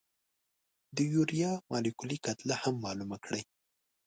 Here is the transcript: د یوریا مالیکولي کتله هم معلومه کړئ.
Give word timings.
د 0.95 0.97
یوریا 1.13 1.51
مالیکولي 1.71 2.17
کتله 2.25 2.55
هم 2.63 2.75
معلومه 2.85 3.17
کړئ. 3.25 3.43